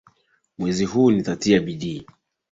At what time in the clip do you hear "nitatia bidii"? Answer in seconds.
1.11-2.07